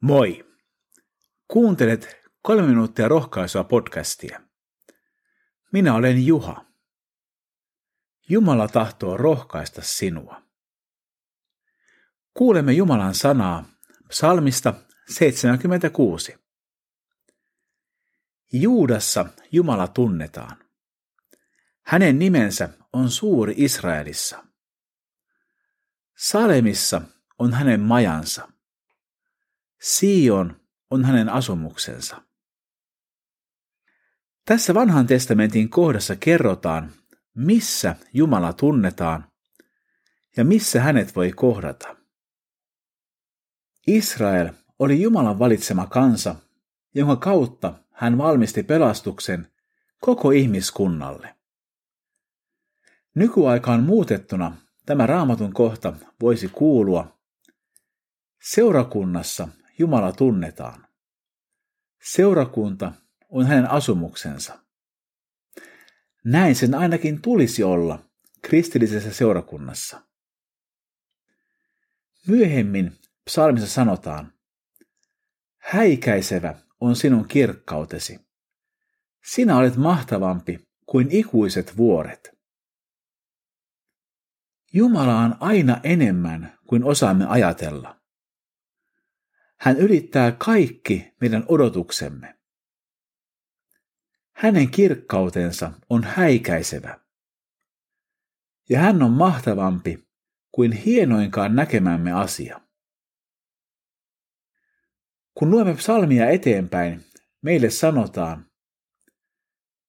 Moi! 0.00 0.44
Kuuntelet 1.48 2.16
kolme 2.42 2.66
minuuttia 2.66 3.08
rohkaisua 3.08 3.64
podcastia. 3.64 4.40
Minä 5.72 5.94
olen 5.94 6.26
Juha. 6.26 6.64
Jumala 8.28 8.68
tahtoo 8.68 9.16
rohkaista 9.16 9.82
sinua. 9.82 10.42
Kuulemme 12.34 12.72
Jumalan 12.72 13.14
sanaa 13.14 13.64
psalmista 14.08 14.74
76. 15.08 16.36
Juudassa 18.52 19.26
Jumala 19.52 19.88
tunnetaan. 19.88 20.56
Hänen 21.82 22.18
nimensä 22.18 22.68
on 22.92 23.10
suuri 23.10 23.54
Israelissa. 23.56 24.44
Salemissa 26.16 27.00
on 27.38 27.52
hänen 27.52 27.80
majansa. 27.80 28.57
Sion 29.80 30.60
on 30.90 31.04
hänen 31.04 31.28
asumuksensa. 31.28 32.22
Tässä 34.44 34.74
vanhan 34.74 35.06
testamentin 35.06 35.68
kohdassa 35.68 36.16
kerrotaan, 36.16 36.92
missä 37.34 37.96
Jumala 38.12 38.52
tunnetaan 38.52 39.30
ja 40.36 40.44
missä 40.44 40.80
hänet 40.80 41.16
voi 41.16 41.32
kohdata. 41.32 41.96
Israel 43.86 44.48
oli 44.78 45.02
Jumalan 45.02 45.38
valitsema 45.38 45.86
kansa, 45.86 46.34
jonka 46.94 47.16
kautta 47.16 47.74
hän 47.92 48.18
valmisti 48.18 48.62
pelastuksen 48.62 49.52
koko 50.00 50.30
ihmiskunnalle. 50.30 51.34
Nykyaikaan 53.14 53.82
muutettuna 53.82 54.56
tämä 54.86 55.06
raamatun 55.06 55.52
kohta 55.52 55.92
voisi 56.20 56.48
kuulua 56.48 57.18
Seurakunnassa 58.42 59.48
Jumala 59.78 60.12
tunnetaan. 60.12 60.88
Seurakunta 62.02 62.92
on 63.28 63.46
hänen 63.46 63.70
asumuksensa. 63.70 64.58
Näin 66.24 66.54
sen 66.54 66.74
ainakin 66.74 67.22
tulisi 67.22 67.62
olla 67.62 68.04
kristillisessä 68.42 69.12
seurakunnassa. 69.12 70.02
Myöhemmin 72.26 72.98
psalmissa 73.24 73.68
sanotaan, 73.68 74.32
Häikäisevä 75.58 76.54
on 76.80 76.96
sinun 76.96 77.28
kirkkautesi. 77.28 78.20
Sinä 79.24 79.56
olet 79.56 79.76
mahtavampi 79.76 80.68
kuin 80.86 81.08
ikuiset 81.10 81.76
vuoret. 81.76 82.38
Jumala 84.72 85.18
on 85.18 85.36
aina 85.40 85.80
enemmän 85.82 86.58
kuin 86.66 86.84
osaamme 86.84 87.26
ajatella. 87.26 87.97
Hän 89.60 89.76
ylittää 89.76 90.32
kaikki 90.32 91.14
meidän 91.20 91.44
odotuksemme. 91.48 92.38
Hänen 94.32 94.70
kirkkautensa 94.70 95.72
on 95.90 96.04
häikäisevä. 96.04 97.00
Ja 98.68 98.78
hän 98.78 99.02
on 99.02 99.10
mahtavampi 99.10 100.08
kuin 100.52 100.72
hienoinkaan 100.72 101.56
näkemämme 101.56 102.12
asia. 102.12 102.60
Kun 105.34 105.50
luemme 105.50 105.74
psalmia 105.74 106.30
eteenpäin, 106.30 107.04
meille 107.42 107.70
sanotaan, 107.70 108.46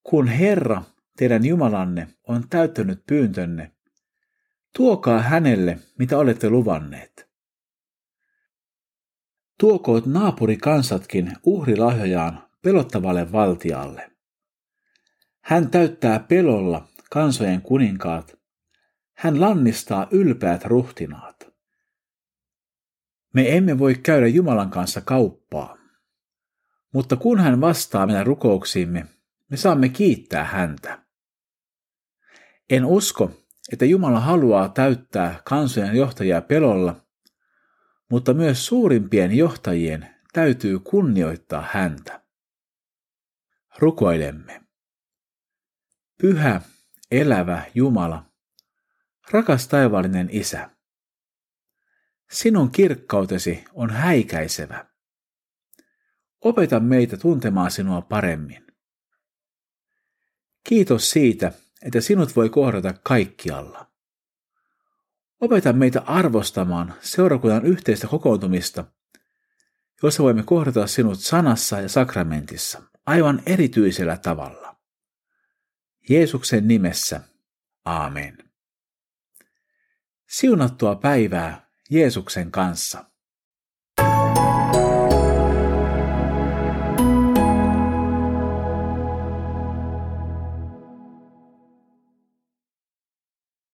kun 0.03 0.27
Herra, 0.27 0.83
teidän 1.17 1.45
Jumalanne, 1.45 2.07
on 2.27 2.49
täyttänyt 2.49 3.03
pyyntönne, 3.07 3.71
tuokaa 4.77 5.19
hänelle, 5.21 5.79
mitä 5.99 6.17
olette 6.17 6.49
luvanneet. 6.49 7.28
Tuokoot 9.59 10.05
naapurikansatkin 10.05 11.31
uhrilahjojaan 11.43 12.43
pelottavalle 12.61 13.31
valtialle. 13.31 14.11
Hän 15.41 15.69
täyttää 15.69 16.19
pelolla 16.19 16.87
kansojen 17.11 17.61
kuninkaat. 17.61 18.39
Hän 19.13 19.41
lannistaa 19.41 20.07
ylpeät 20.11 20.65
ruhtinaat. 20.65 21.49
Me 23.33 23.57
emme 23.57 23.79
voi 23.79 23.95
käydä 23.95 24.27
Jumalan 24.27 24.69
kanssa 24.69 25.01
kauppaa. 25.01 25.77
Mutta 26.93 27.15
kun 27.15 27.39
hän 27.39 27.61
vastaa 27.61 28.05
meidän 28.05 28.25
rukouksiimme, 28.25 29.05
me 29.49 29.57
saamme 29.57 29.89
kiittää 29.89 30.43
häntä. 30.43 30.99
En 32.69 32.85
usko, 32.85 33.31
että 33.71 33.85
Jumala 33.85 34.19
haluaa 34.19 34.69
täyttää 34.69 35.41
kansojen 35.45 35.95
johtajia 35.95 36.41
pelolla 36.41 37.08
mutta 38.09 38.33
myös 38.33 38.65
suurimpien 38.65 39.37
johtajien 39.37 40.15
täytyy 40.33 40.79
kunnioittaa 40.79 41.67
häntä. 41.71 42.21
Rukoilemme. 43.77 44.61
Pyhä, 46.21 46.61
elävä 47.11 47.63
Jumala, 47.75 48.25
rakas 49.31 49.67
taivaallinen 49.67 50.29
Isä, 50.31 50.69
sinun 52.31 52.71
kirkkautesi 52.71 53.63
on 53.73 53.89
häikäisevä. 53.89 54.85
Opeta 56.41 56.79
meitä 56.79 57.17
tuntemaan 57.17 57.71
sinua 57.71 58.01
paremmin. 58.01 58.67
Kiitos 60.63 61.11
siitä, 61.11 61.51
että 61.81 62.01
sinut 62.01 62.35
voi 62.35 62.49
kohdata 62.49 62.93
kaikkialla. 63.03 63.88
Opeta 65.41 65.73
meitä 65.73 66.01
arvostamaan 66.01 66.93
seurakunnan 67.01 67.65
yhteistä 67.65 68.07
kokoontumista, 68.07 68.85
jossa 70.03 70.23
voimme 70.23 70.43
kohdata 70.43 70.87
sinut 70.87 71.19
sanassa 71.19 71.81
ja 71.81 71.89
sakramentissa 71.89 72.81
aivan 73.05 73.41
erityisellä 73.45 74.17
tavalla. 74.17 74.75
Jeesuksen 76.09 76.67
nimessä, 76.67 77.21
aamen. 77.85 78.37
Siunattua 80.29 80.95
päivää 80.95 81.69
Jeesuksen 81.89 82.51
kanssa. 82.51 83.08